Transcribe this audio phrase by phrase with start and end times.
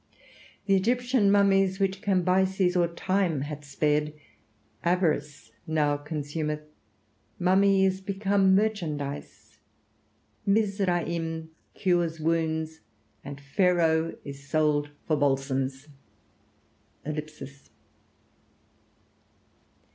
[0.65, 4.13] The Egyptian mummies, which Cambyses or time hath spared,
[4.83, 6.63] avarice now consumeth.
[7.37, 9.59] Mummy is become merchandise,
[10.43, 12.79] Mizraim cures wounds,
[13.23, 15.87] and Pharaoh is sold for balsams....